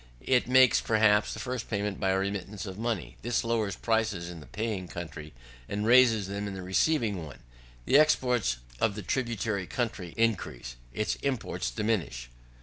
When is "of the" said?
8.79-9.03